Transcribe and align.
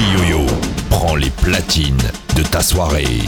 Yo-Yo 0.00 0.46
prend 0.88 1.14
les 1.16 1.28
platines 1.28 2.10
de 2.34 2.42
ta 2.42 2.62
soirée. 2.62 3.20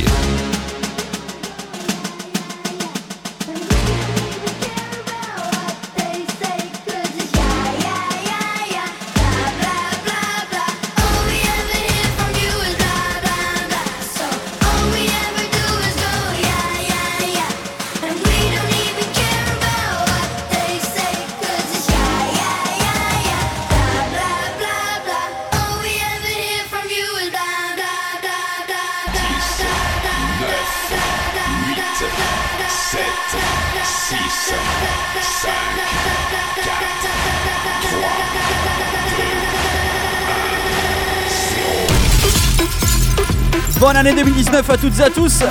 À 44.71 44.77
toutes 44.77 44.99
et 45.01 45.03
à 45.03 45.11
tous 45.11 45.43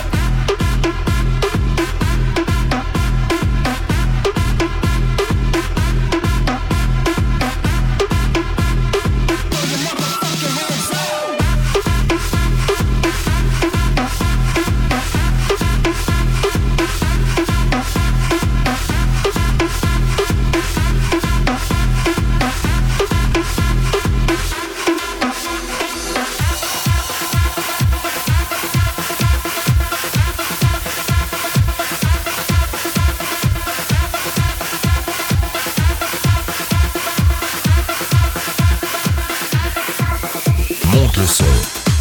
monte 40.92 41.18
le 41.18 41.26
son. 41.26 41.44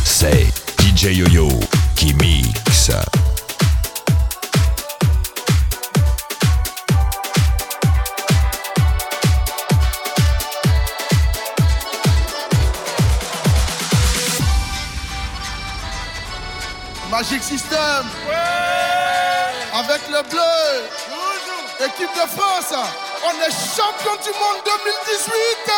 C'est 0.04 0.46
DJ 0.80 1.16
Yo-Yo 1.16 1.48
qui 1.96 2.14
mixe. 2.14 2.90
Magic 17.10 17.42
System. 17.42 18.06
Avec 19.72 20.00
le 20.08 20.22
bleu. 20.28 21.86
Équipe 21.86 22.10
de 22.14 22.28
France. 22.38 22.74
On 23.22 23.32
est 23.46 23.50
champion 23.50 24.14
du 24.22 24.30
monde 24.38 24.62
2018 24.64 25.70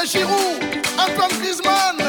Olivier 0.00 0.22
Giroud, 0.22 0.62
Antoine 0.98 1.38
Griezmann. 1.40 1.99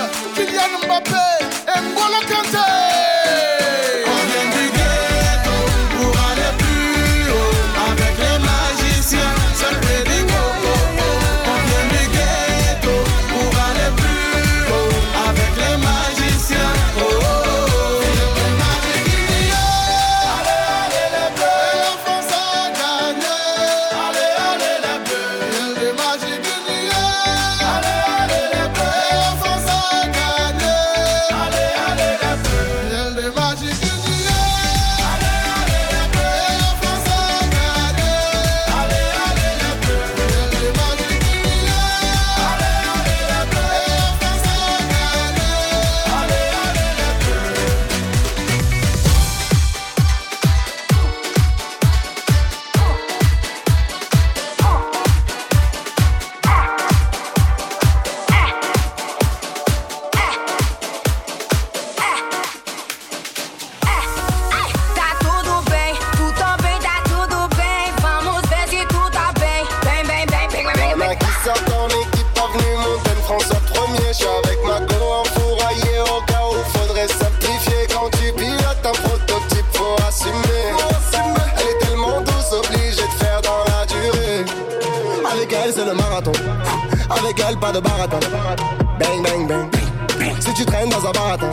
malvada. 91.21 91.51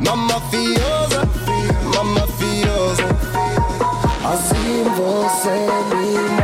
Mamma 0.00 0.40
fiosa, 0.50 1.22
mamma 1.94 2.26
fiosa. 2.38 3.04
Assim 4.24 4.84
você 4.96 5.50
me 5.94 6.37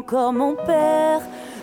encore 0.00 0.32
mon 0.32 0.54
père. 0.54 1.20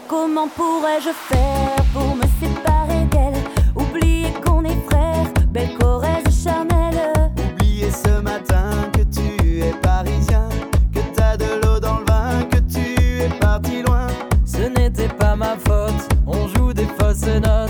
Comment 0.08 0.48
pourrais-je 0.48 1.10
faire 1.10 1.84
pour 1.94 2.16
me 2.16 2.28
séparer 2.40 3.06
d'elle? 3.12 3.42
Oublier 3.76 4.32
qu'on 4.46 4.64
est 4.64 4.82
frères, 4.90 5.28
belle 5.50 5.76
Corrèze 5.80 6.44
charnelle. 6.44 7.32
Oublier 7.52 7.90
ce 7.90 8.22
matin 8.22 8.70
que 8.94 9.02
tu 9.02 9.60
es 9.62 9.74
parisien, 9.82 10.48
que 10.94 11.00
t'as 11.16 11.36
de 11.36 11.50
l'eau 11.62 11.80
dans 11.80 11.98
le 12.00 12.06
vin, 12.06 12.44
que 12.52 12.60
tu 12.74 13.22
es 13.24 13.30
parti 13.40 13.82
loin. 13.82 14.08
Ce 14.46 14.62
n'était 14.62 15.10
pas 15.10 15.36
ma 15.36 15.56
faute, 15.58 16.08
on 16.28 16.48
joue 16.48 16.74
des 16.74 16.88
fausses 17.00 17.26
notes. 17.26 17.67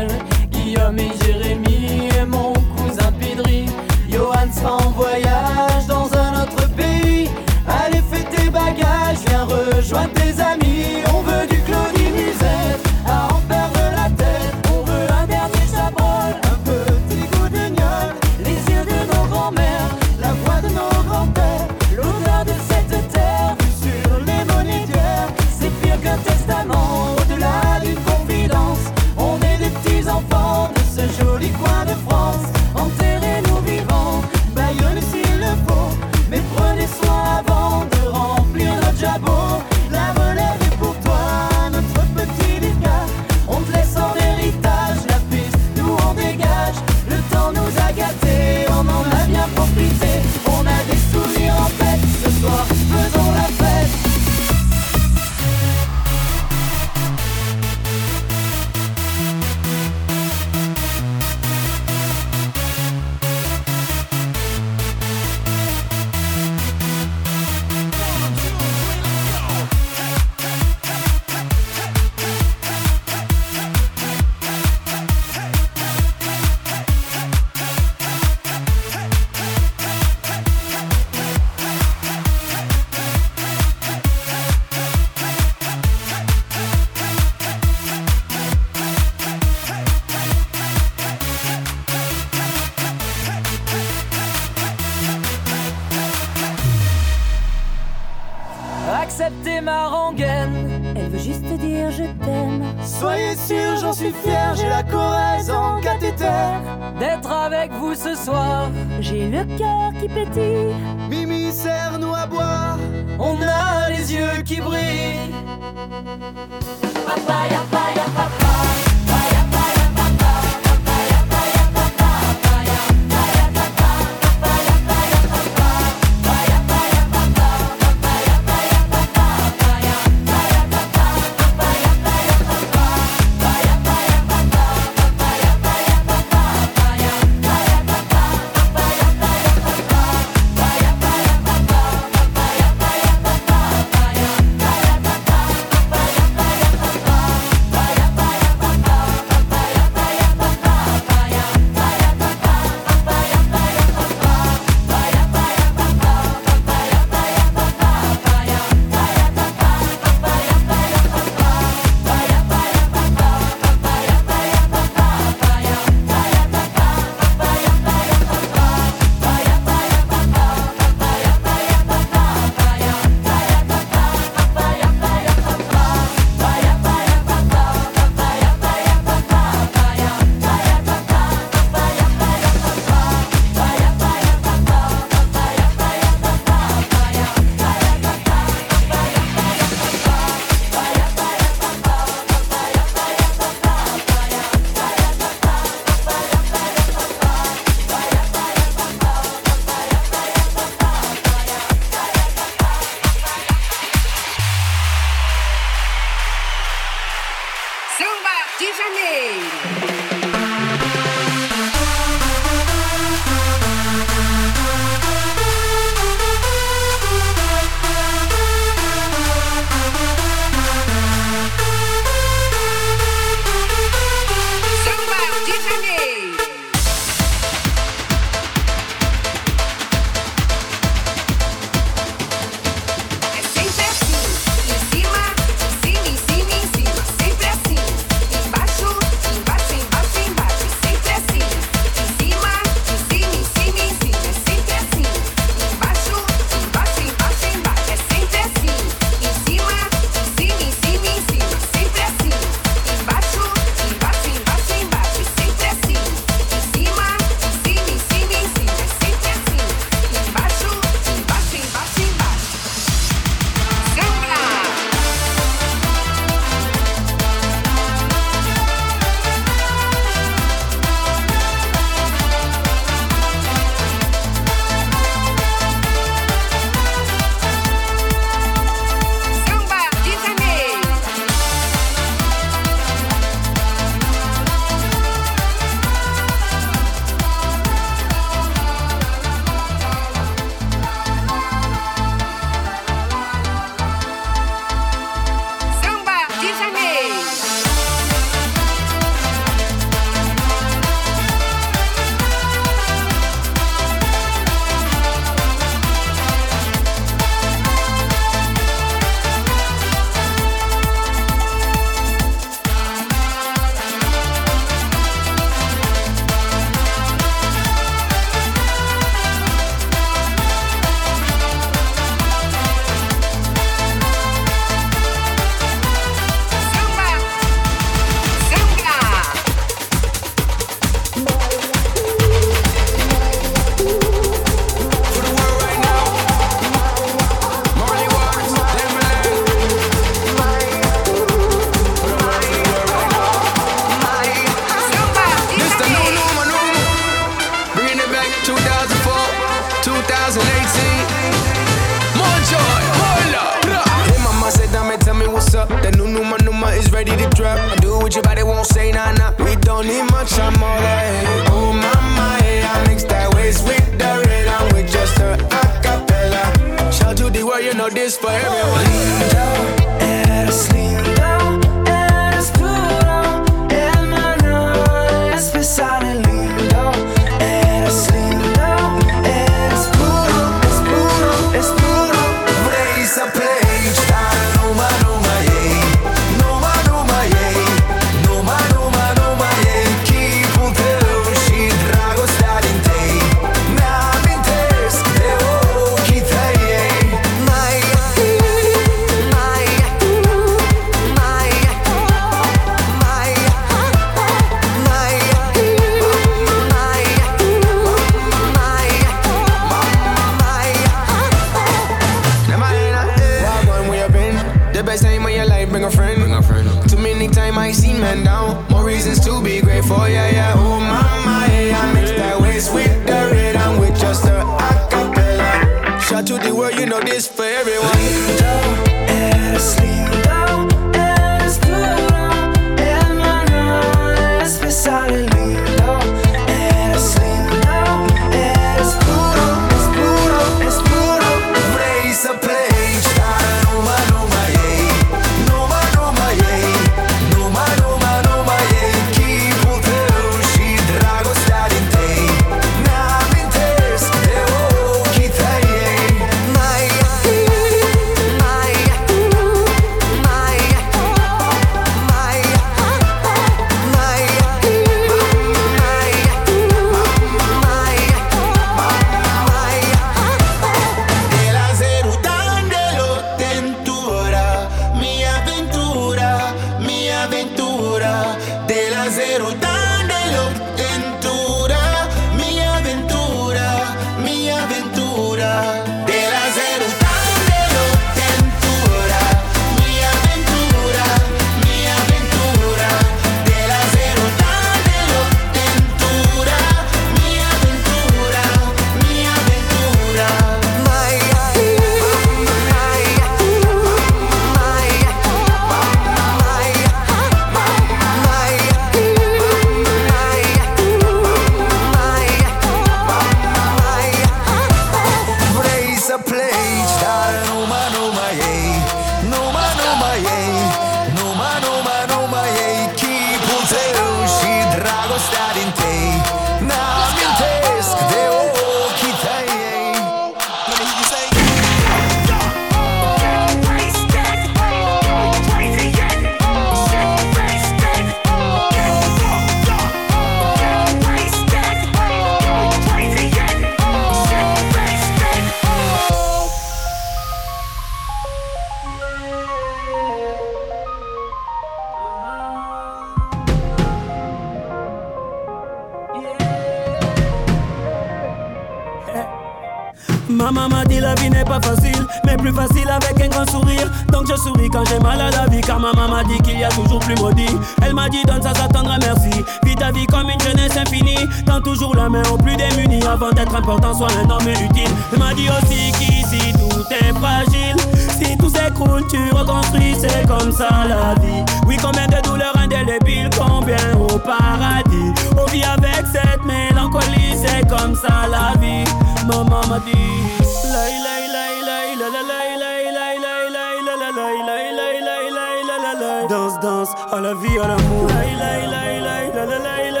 à 597.11 597.19
la 597.19 597.33
vie, 597.33 597.57
à 597.59 597.67
l'amour. 597.67 598.07
La, 598.07 600.00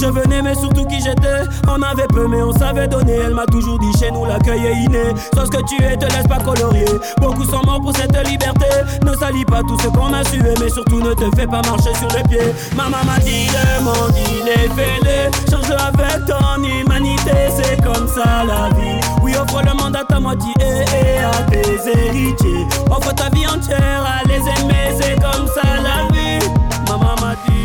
je 0.00 0.06
venais, 0.06 0.42
mais 0.42 0.54
surtout 0.54 0.84
qui 0.86 1.00
j'étais. 1.00 1.42
On 1.68 1.82
avait 1.82 2.06
peu, 2.08 2.26
mais 2.28 2.42
on 2.42 2.52
savait 2.52 2.88
donner. 2.88 3.14
Elle 3.24 3.34
m'a 3.34 3.46
toujours 3.46 3.78
dit 3.78 3.92
chez 3.98 4.10
nous 4.10 4.24
l'accueil 4.24 4.66
est 4.66 4.84
inné. 4.84 5.14
Sois 5.34 5.46
ce 5.46 5.50
que 5.50 5.62
tu 5.68 5.82
es, 5.82 5.96
te 5.96 6.06
laisse 6.06 6.26
pas 6.28 6.38
colorier. 6.38 6.86
Beaucoup 7.20 7.44
sont 7.44 7.62
morts 7.64 7.80
pour 7.80 7.94
cette 7.96 8.16
liberté. 8.28 8.66
Ne 9.04 9.14
salis 9.14 9.44
pas 9.44 9.62
tout 9.62 9.78
ce 9.80 9.88
qu'on 9.88 10.12
a 10.12 10.24
sué, 10.24 10.54
mais 10.60 10.68
surtout 10.68 11.00
ne 11.00 11.14
te 11.14 11.24
fais 11.36 11.46
pas 11.46 11.62
marcher 11.62 11.94
sur 11.98 12.08
les 12.16 12.22
pieds. 12.24 12.52
Maman 12.76 13.04
m'a 13.04 13.18
dit 13.18 13.46
demandez-les, 13.48 14.68
fais-les. 14.76 15.50
Change 15.50 15.70
avec 15.70 16.26
ton 16.26 16.62
humanité, 16.62 17.32
c'est 17.56 17.82
comme 17.82 18.08
ça 18.08 18.44
la 18.44 18.68
vie. 18.76 19.00
Oui, 19.22 19.34
offre 19.36 19.62
le 19.64 19.74
monde 19.82 19.96
à 19.96 20.04
ta 20.04 20.20
moitié 20.20 20.52
et 20.60 21.18
à 21.24 21.42
tes 21.50 21.90
héritiers. 21.90 22.66
Offre 22.90 23.14
ta 23.14 23.28
vie 23.30 23.46
entière 23.46 24.04
à 24.06 24.26
les 24.28 24.40
aimer, 24.40 24.96
c'est 25.00 25.16
comme 25.20 25.46
ça 25.46 25.62
la 25.82 26.12
vie. 26.14 26.46
Maman 26.88 27.14
m'a 27.20 27.34
dit, 27.46 27.64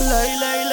laï, 0.00 0.69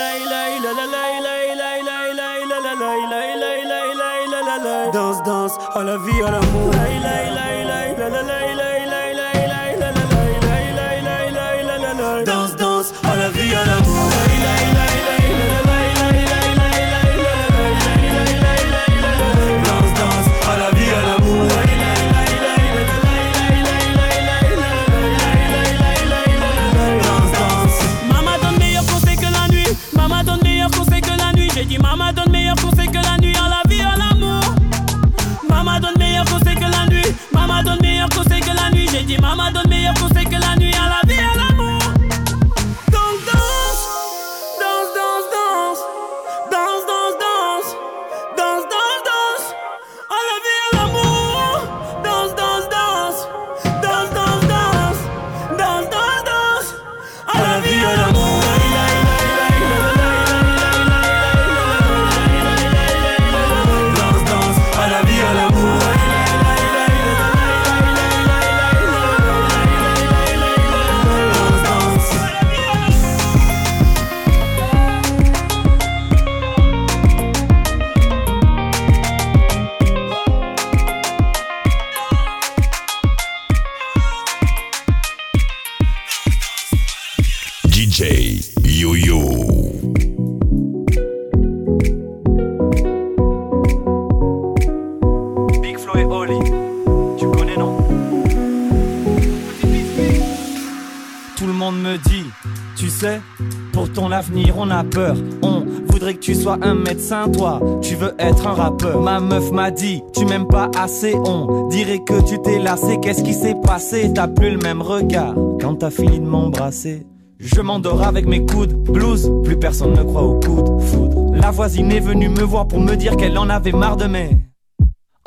On 105.42 105.64
voudrait 105.90 106.16
que 106.16 106.20
tu 106.20 106.36
sois 106.36 106.58
un 106.62 106.74
médecin, 106.74 107.30
toi, 107.30 107.60
tu 107.82 107.96
veux 107.96 108.14
être 108.20 108.48
un 108.48 108.54
rappeur. 108.54 109.02
Ma 109.02 109.20
meuf 109.20 109.52
m'a 109.52 109.72
dit, 109.72 110.02
tu 110.16 110.26
m'aimes 110.26 110.48
pas 110.48 110.70
assez, 110.78 111.16
on 111.16 111.68
dirait 111.68 112.00
que 112.00 112.22
tu 112.28 112.40
t'es 112.40 112.60
lassé. 112.60 112.98
Qu'est-ce 113.02 113.24
qui 113.24 113.34
s'est 113.34 113.56
passé? 113.64 114.12
T'as 114.14 114.28
plus 114.28 114.52
le 114.52 114.58
même 114.58 114.82
regard 114.82 115.36
quand 115.62 115.76
t'as 115.76 115.92
fini 115.92 116.20
de 116.20 116.26
m'embrasser. 116.26 117.06
Je 117.40 117.62
m'endors 117.62 118.02
avec 118.02 118.26
mes 118.26 118.46
coudes, 118.46 118.74
blues, 118.74 119.32
plus 119.44 119.58
personne 119.58 119.94
ne 119.94 120.04
croit 120.04 120.24
aux 120.24 120.40
coudes, 120.40 120.82
foudre. 120.82 121.36
La 121.36 121.52
voisine 121.52 121.92
est 121.92 122.00
venue 122.00 122.30
me 122.30 122.42
voir 122.42 122.68
pour 122.68 122.80
me 122.80 122.96
dire 122.96 123.16
qu'elle 123.16 123.38
en 123.38 123.50
avait 123.50 123.72
marre 123.72 123.98
de 123.98 124.06
mes 124.06 124.48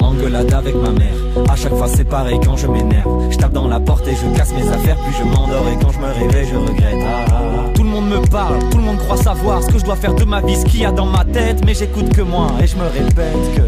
engueulade 0.03 0.53
avec 0.53 0.75
ma 0.75 0.91
mère. 0.91 1.15
À 1.49 1.57
chaque 1.57 1.75
fois 1.75 1.87
c'est 1.87 2.05
pareil 2.05 2.41
quand 2.45 2.57
je 2.57 2.67
m'énerve. 2.67 3.31
Je 3.31 3.37
tape 3.37 3.53
dans 3.53 3.69
la 3.69 3.79
porte 3.79 4.07
et 4.09 4.15
je 4.15 4.37
casse 4.37 4.53
mes 4.55 4.67
affaires, 4.67 4.97
puis 4.97 5.15
je 5.19 5.25
m'endors 5.25 5.69
et 5.69 5.79
quand 5.81 5.91
je 5.91 5.99
me 5.99 6.07
réveille 6.07 6.49
je 6.51 6.57
regrette. 6.57 7.05
Ah, 7.05 7.25
ah, 7.31 7.41
ah. 7.59 7.80
Le 7.91 7.97
monde 7.97 8.09
me 8.09 8.31
parle, 8.31 8.57
tout 8.71 8.79
le 8.79 8.85
monde 8.85 8.99
croit 8.99 9.17
savoir 9.17 9.65
ce 9.65 9.67
que 9.67 9.79
je 9.81 9.85
dois 9.85 9.97
faire 9.97 10.15
de 10.15 10.23
ma 10.23 10.41
vie, 10.41 10.55
ce 10.55 10.65
qu'il 10.65 10.79
y 10.79 10.85
a 10.85 10.93
dans 10.93 11.07
ma 11.07 11.25
tête, 11.25 11.65
mais 11.67 11.75
j'écoute 11.75 12.15
que 12.15 12.23
moi 12.23 12.53
et 12.63 12.67
je 12.69 12.77
me 12.77 12.85
répète 12.85 13.57
que 13.57 13.63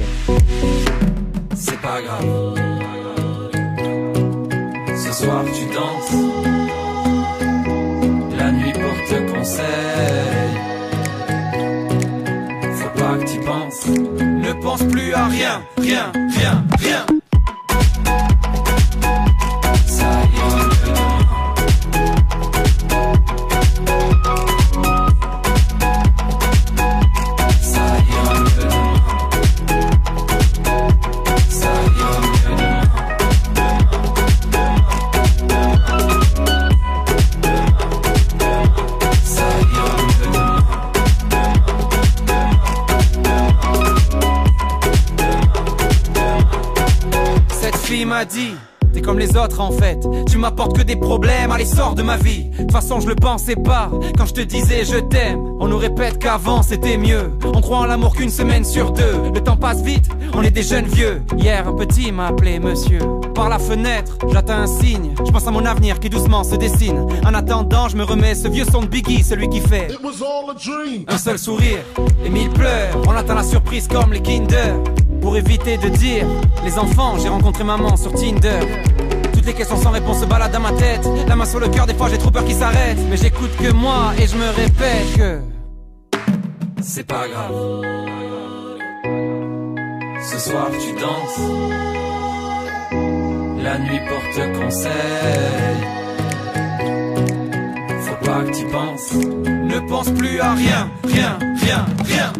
c'est 1.56 1.80
pas 1.80 2.00
grave. 2.00 2.54
Ce 4.94 5.12
soir 5.12 5.42
tu 5.46 5.64
danses, 5.74 6.22
la 8.38 8.52
nuit 8.52 8.72
porte 8.72 9.32
conseil. 9.32 9.64
Faut 12.76 13.00
pas 13.00 13.18
que 13.18 13.24
tu 13.24 13.40
penses, 13.40 13.88
ne 13.88 14.52
pense 14.62 14.84
plus 14.84 15.14
à 15.14 15.26
rien, 15.26 15.62
rien, 15.78 16.12
rien, 16.38 16.64
rien. 16.78 17.21
En 49.60 49.70
fait, 49.70 49.98
tu 50.28 50.38
m'apportes 50.38 50.76
que 50.76 50.82
des 50.82 50.96
problèmes, 50.96 51.50
allez 51.50 51.64
sors 51.64 51.94
de 51.94 52.02
ma 52.02 52.16
vie. 52.16 52.44
De 52.44 52.56
toute 52.58 52.72
façon 52.72 53.00
je 53.00 53.08
le 53.08 53.14
pensais 53.14 53.56
pas, 53.56 53.90
quand 54.16 54.26
je 54.26 54.34
te 54.34 54.40
disais 54.40 54.84
je 54.84 54.98
t'aime. 54.98 55.40
On 55.60 55.68
nous 55.68 55.78
répète 55.78 56.18
qu'avant 56.18 56.62
c'était 56.62 56.96
mieux, 56.96 57.32
on 57.44 57.60
croit 57.60 57.78
en 57.78 57.86
l'amour 57.86 58.14
qu'une 58.14 58.30
semaine 58.30 58.64
sur 58.64 58.92
deux. 58.92 59.30
Le 59.34 59.40
temps 59.40 59.56
passe 59.56 59.82
vite, 59.82 60.08
on 60.34 60.42
est 60.42 60.50
des 60.50 60.62
jeunes 60.62 60.86
vieux. 60.86 61.22
Hier 61.36 61.66
un 61.66 61.72
petit 61.72 62.12
m'a 62.12 62.28
appelé 62.28 62.58
monsieur. 62.58 63.00
Par 63.34 63.48
la 63.48 63.58
fenêtre, 63.58 64.18
j'attends 64.32 64.54
un 64.54 64.66
signe, 64.66 65.14
je 65.24 65.30
pense 65.30 65.46
à 65.46 65.50
mon 65.50 65.64
avenir 65.64 65.98
qui 66.00 66.10
doucement 66.10 66.44
se 66.44 66.56
dessine. 66.56 67.06
En 67.26 67.34
attendant 67.34 67.88
je 67.88 67.96
me 67.96 68.04
remets 68.04 68.34
ce 68.34 68.48
vieux 68.48 68.64
son 68.70 68.82
de 68.82 68.86
Biggie, 68.86 69.22
celui 69.22 69.48
qui 69.48 69.60
fait 69.60 69.88
un 71.08 71.18
seul 71.18 71.38
sourire 71.38 71.78
et 72.24 72.28
mille 72.28 72.50
pleurs. 72.50 72.96
On 73.06 73.12
attend 73.12 73.34
la 73.34 73.44
surprise 73.44 73.88
comme 73.88 74.12
les 74.12 74.20
Kinder. 74.20 74.74
Pour 75.20 75.36
éviter 75.36 75.76
de 75.76 75.88
dire 75.88 76.26
Les 76.64 76.78
enfants, 76.78 77.16
j'ai 77.22 77.28
rencontré 77.28 77.62
maman 77.62 77.96
sur 77.96 78.12
Tinder 78.12 78.58
Les 79.44 79.54
questions 79.54 79.76
sans 79.76 79.90
réponse 79.90 80.20
se 80.20 80.24
baladent 80.24 80.52
dans 80.52 80.60
ma 80.60 80.72
tête. 80.72 81.06
La 81.26 81.36
main 81.36 81.44
sur 81.44 81.60
le 81.60 81.68
cœur, 81.68 81.86
des 81.86 81.94
fois 81.94 82.08
j'ai 82.08 82.18
trop 82.18 82.30
peur 82.30 82.44
qu'ils 82.44 82.56
s'arrêtent 82.56 82.98
Mais 83.10 83.16
j'écoute 83.16 83.50
que 83.56 83.72
moi 83.72 84.12
et 84.18 84.26
je 84.26 84.36
me 84.36 84.48
répète 84.48 85.16
que 85.16 85.40
C'est 86.80 87.06
pas 87.06 87.26
grave. 87.28 87.82
Ce 90.22 90.38
soir 90.38 90.68
tu 90.70 91.00
danses. 91.00 91.50
La 93.62 93.78
nuit 93.78 94.00
porte 94.08 94.60
conseil. 94.60 94.92
Faut 98.00 98.24
pas 98.24 98.44
que 98.44 98.56
tu 98.56 98.66
penses. 98.66 99.12
Ne 99.14 99.88
pense 99.88 100.10
plus 100.10 100.40
à 100.40 100.54
rien, 100.54 100.90
rien, 101.04 101.38
rien, 101.60 101.86
rien 102.04 102.32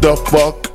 the 0.00 0.16
fuck? 0.16 0.67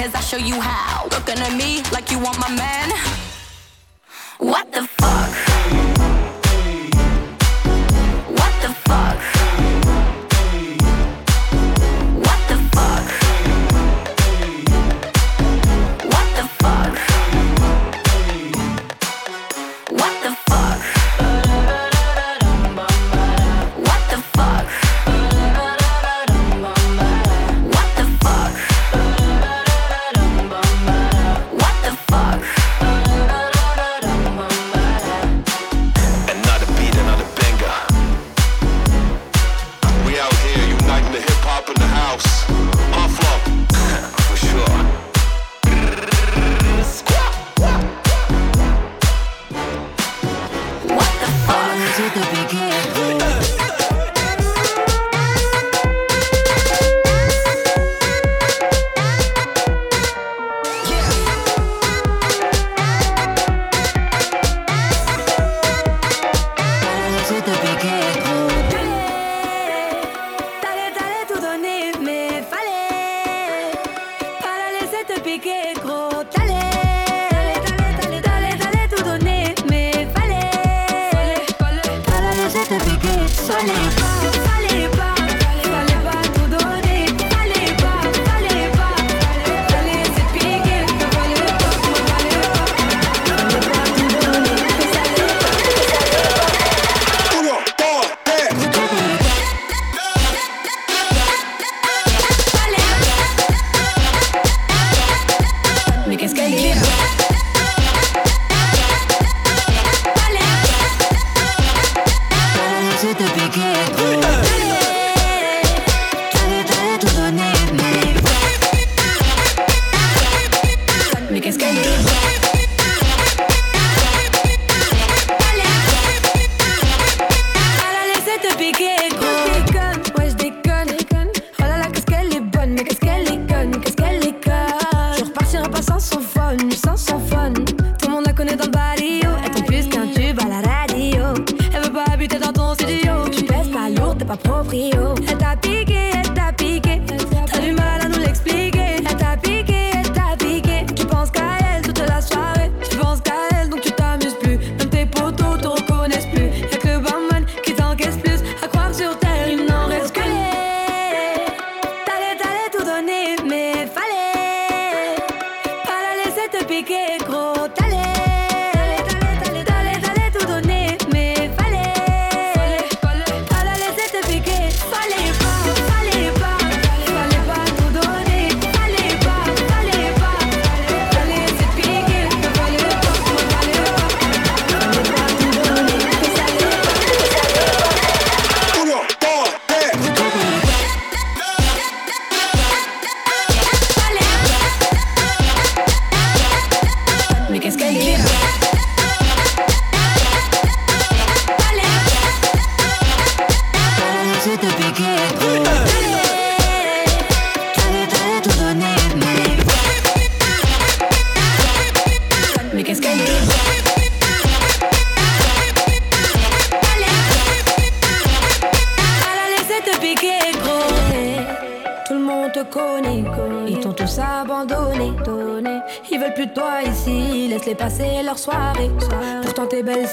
cause 0.00 0.14
I 0.14 0.20
show 0.20 0.38
you 0.38 0.58
how. 0.58 1.04
Looking 1.10 1.38
at 1.38 1.54
me 1.54 1.82
like 1.92 2.10
you 2.10 2.18
want 2.18 2.38
my 2.38 2.48
man. 2.56 2.79
summer 83.66 84.09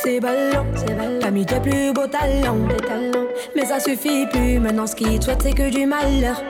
c'est 0.08 0.20
ballon. 0.22 0.66
T'as 1.20 1.32
mis 1.32 1.46
tes 1.46 1.60
plus 1.60 1.92
beaux 1.92 2.08
talents. 2.08 2.58
Mais 3.56 3.66
ça 3.66 3.80
suffit 3.80 4.26
plus, 4.28 4.60
maintenant 4.60 4.88
ce 4.88 4.96
qu'ils 4.96 5.20
te 5.20 5.26
souhaitent 5.26 5.42
c'est 5.42 5.52
que 5.52 5.70
du 5.70 5.86
malheur. 5.86 6.42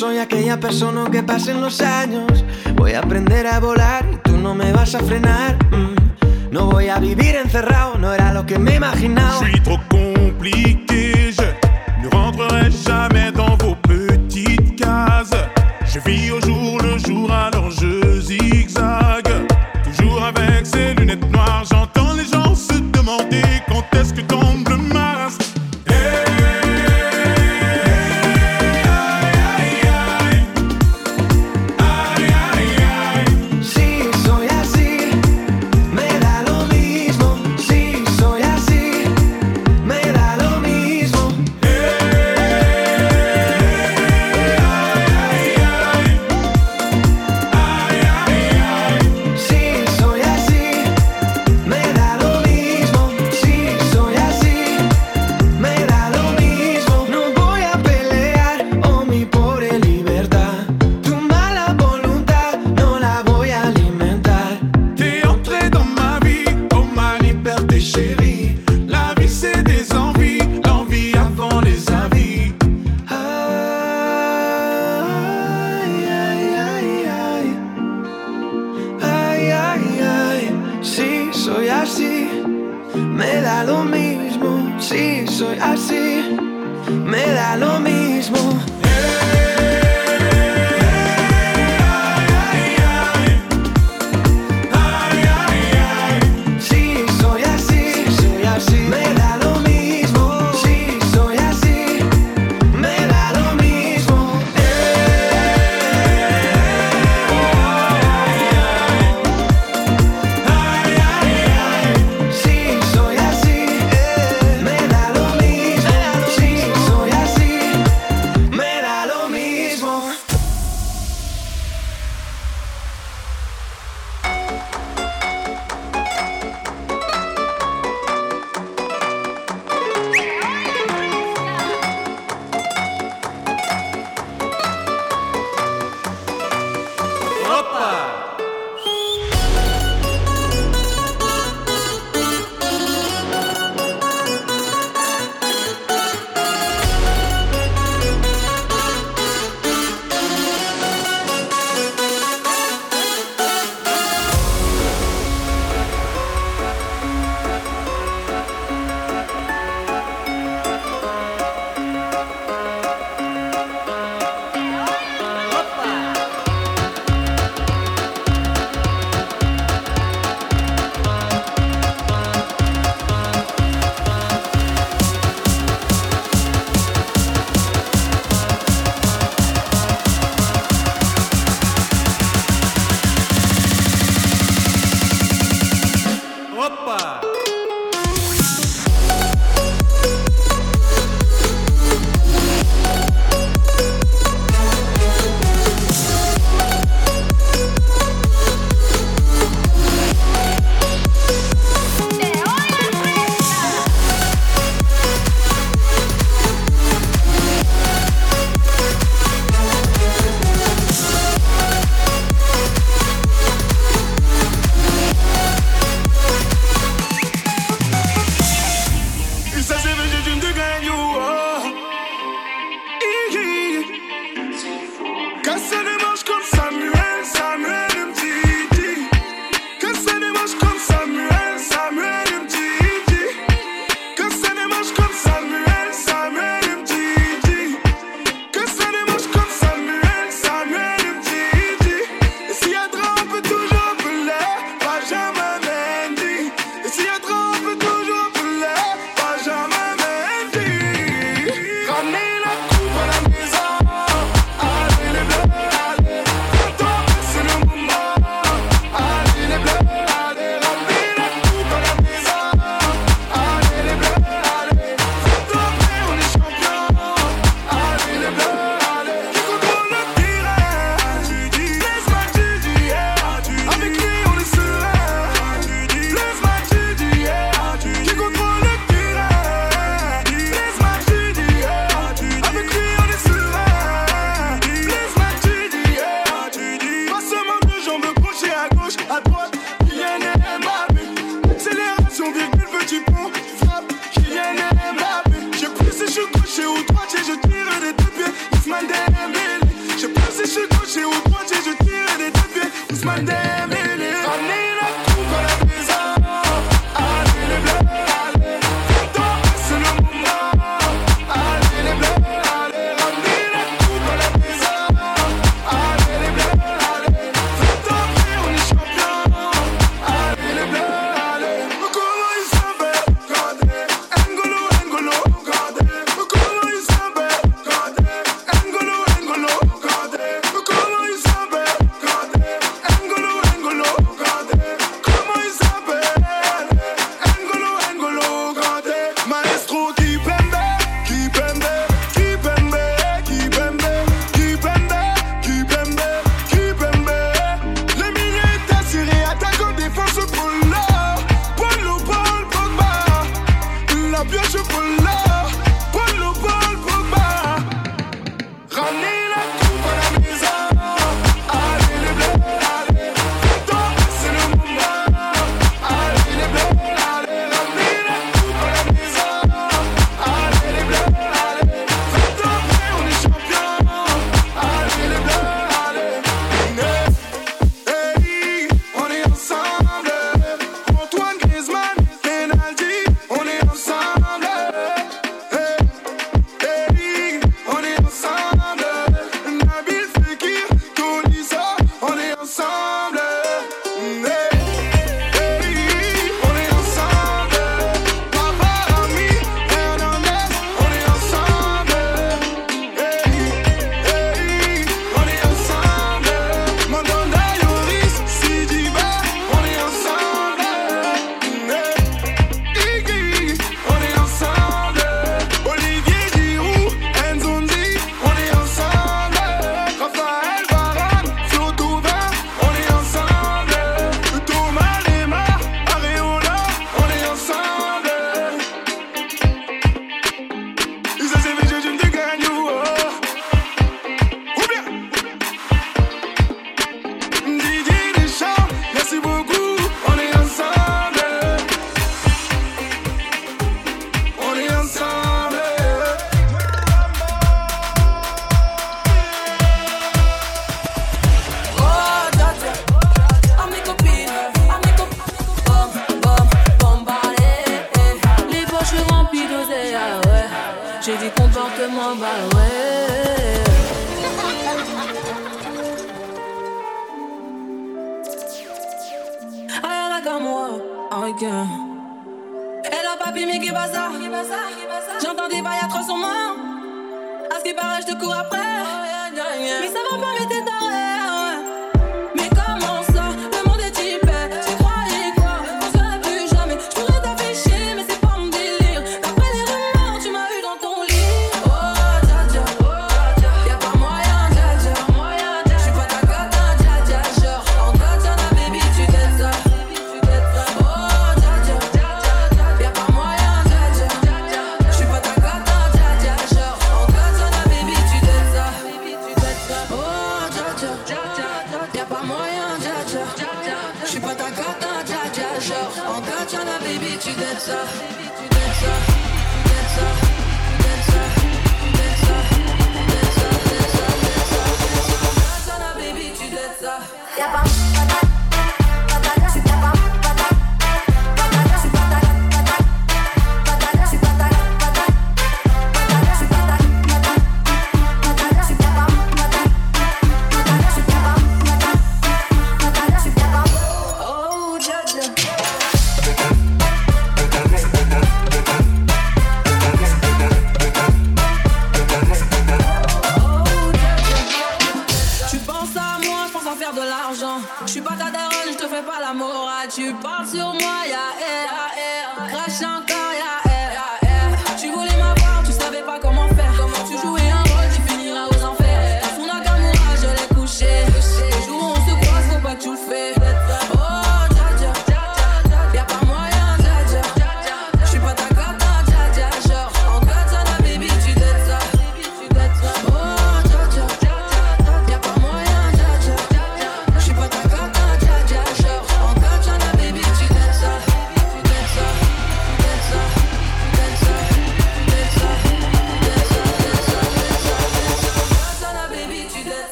soy 0.00 0.16
aquella 0.16 0.58
persona 0.58 1.10
que 1.10 1.22
pasen 1.22 1.60
los 1.60 1.82
años. 1.82 2.42
Voy 2.74 2.92
a 2.92 3.00
aprender 3.00 3.46
a 3.46 3.60
volar 3.60 4.06
y 4.10 4.16
tú 4.16 4.38
no 4.38 4.54
me 4.54 4.72
vas 4.72 4.94
a 4.94 5.00
frenar. 5.00 5.58
Mm. 5.70 6.54
No 6.54 6.70
voy 6.70 6.88
a 6.88 6.98
vivir 6.98 7.36
encerrado, 7.36 7.98
no 7.98 8.14
era 8.14 8.32
lo 8.32 8.46
que 8.46 8.58
me 8.58 8.76
imaginaba. 8.76 9.38
Soy 9.38 9.60
trop. 9.60 9.90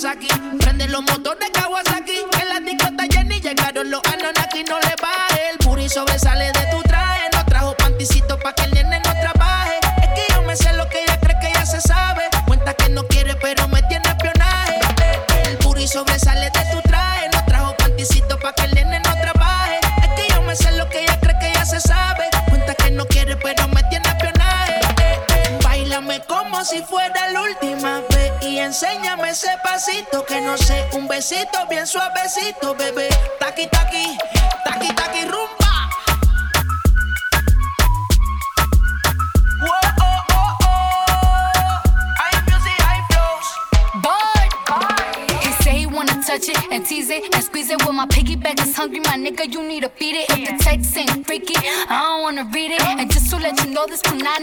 Kawasaki. 0.00 0.28
Prende 0.58 0.88
los 0.88 1.02
motores 1.02 1.50
Kawasaki. 1.52 2.24
En 2.40 2.48
la 2.48 2.60
discota 2.60 3.04
Jenny 3.10 3.38
llegaron 3.38 3.90
los 3.90 4.00
Anonaki. 4.04 4.64
No 4.64 4.78
le 4.80 4.94
va 5.02 5.12
el 5.50 5.58
puri 5.58 5.90
sobresale. 5.90 6.39
bien 31.70 31.86
suavecito, 31.86 32.74
bebé. 32.74 33.08
Taqui, 33.38 33.66
taqui, 33.68 34.18
taqui, 34.64 34.88
taqui, 34.94 35.24
rumba. 35.24 35.70
touch 46.30 46.48
it 46.48 46.72
and 46.72 46.86
tease 46.86 47.10
it 47.10 47.34
and 47.34 47.42
squeeze 47.42 47.70
it. 47.70 47.84
When 47.84 47.96
my 47.96 48.06
piggyback 48.06 48.62
is 48.62 48.76
hungry, 48.76 49.00
my 49.00 49.16
nigga, 49.16 49.52
you 49.52 49.66
need 49.66 49.82
to 49.82 49.88
feed 49.88 50.14
it. 50.14 50.30
If 50.30 50.40
the 50.48 50.64
text 50.64 50.96
ain't 50.96 51.26
freaky, 51.26 51.54
I 51.58 51.98
don't 52.06 52.22
wanna 52.22 52.44
read 52.54 52.70
it. 52.70 52.82
And 52.82 53.10
just 53.10 53.30
to 53.30 53.36
let 53.36 53.58
you 53.64 53.70
know, 53.70 53.84
this 53.86 54.00
tonight 54.00 54.39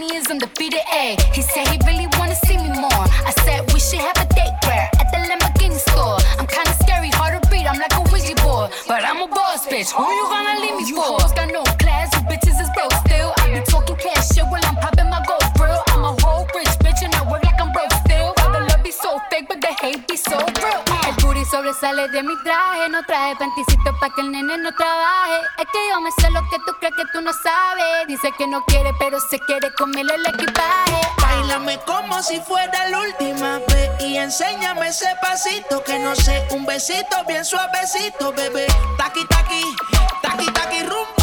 que 28.36 28.46
no 28.46 28.64
quiere, 28.64 28.92
pero 28.98 29.20
se 29.20 29.38
quiere 29.40 29.72
comerle 29.74 30.14
el 30.14 30.26
equipaje. 30.26 31.00
Bailame 31.20 31.78
como 31.86 32.22
si 32.22 32.40
fuera 32.40 32.88
la 32.88 33.00
última 33.00 33.58
vez 33.68 33.90
y 34.00 34.16
enséñame 34.16 34.88
ese 34.88 35.08
pasito 35.22 35.82
que 35.84 35.98
no 35.98 36.14
sé, 36.14 36.46
un 36.50 36.66
besito 36.66 37.24
bien 37.26 37.44
suavecito, 37.44 38.32
bebé. 38.32 38.66
Taqui 38.96 39.24
taqui, 39.26 39.62
taqui 40.22 40.46
taqui 40.52 40.82
rumba. 40.82 41.17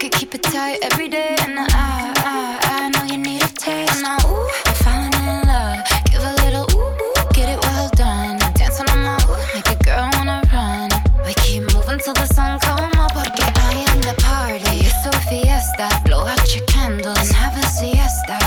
It, 0.00 0.12
keep 0.12 0.34
it 0.34 0.42
tight 0.42 0.78
every 0.82 1.08
day. 1.08 1.36
And 1.40 1.58
I, 1.58 1.66
I, 1.72 2.58
I 2.62 2.88
know 2.90 3.04
you 3.12 3.18
need 3.18 3.42
a 3.42 3.48
taste. 3.48 4.02
Now, 4.02 4.16
ooh, 4.26 4.48
I'm 4.66 4.74
falling 4.84 5.14
in 5.14 5.46
love. 5.46 5.78
Give 6.10 6.22
a 6.22 6.34
little 6.44 6.66
ooh, 6.76 6.92
ooh, 6.92 7.14
get 7.32 7.48
it 7.48 7.60
well 7.62 7.88
done. 7.94 8.38
Dance 8.54 8.80
on 8.80 8.86
my 8.86 9.18
ooh, 9.26 9.54
make 9.54 9.68
a 9.68 9.76
girl 9.84 10.08
wanna 10.14 10.42
run. 10.52 10.90
We 11.26 11.34
keep 11.42 11.62
moving 11.74 11.98
till 11.98 12.14
the 12.14 12.26
sun 12.26 12.60
come 12.60 12.92
up. 13.00 13.12
Porque 13.12 13.42
I 13.42 13.84
am 13.90 14.00
the 14.02 14.14
party. 14.22 14.86
It's 14.86 15.06
a 15.06 15.12
fiesta. 15.28 15.88
Blow 16.04 16.26
out 16.26 16.54
your 16.54 16.64
candles 16.66 17.18
and 17.18 17.32
have 17.32 17.56
a 17.56 17.66
siesta. 17.66 18.38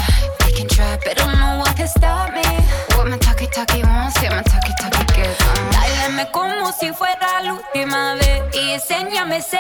They 0.45 0.52
can 0.54 0.68
try, 0.68 0.97
but 1.04 1.18
don't 1.18 1.38
know 1.39 1.60
what 1.60 1.76
can 1.76 1.88
stop 1.88 2.34
me. 2.34 2.47
What 2.95 3.08
my 3.10 3.18
talkie 3.18 3.47
talkie 3.47 3.84
wants, 3.84 4.22
yeah, 4.24 4.36
my 4.36 4.43
talkie 4.43 4.74
talkie 4.80 5.06
gets 5.16 5.41
on. 5.47 5.70
Báilame 5.72 6.32
como 6.32 6.72
si 6.72 6.91
fuera 6.93 7.41
la 7.43 7.54
última 7.54 8.14
vez 8.16 8.41
y 8.54 8.72
enséñame 8.72 9.38
ese 9.38 9.60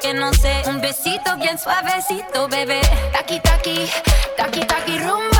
que 0.00 0.14
no 0.14 0.32
sé. 0.32 0.62
Un 0.66 0.80
besito 0.80 1.36
bien 1.36 1.58
suavecito, 1.58 2.48
bebé. 2.48 2.80
Taqui, 3.12 3.40
taqui, 3.40 3.88
taqui, 4.36 4.60
taqui, 4.60 4.98
rumbo. 4.98 5.31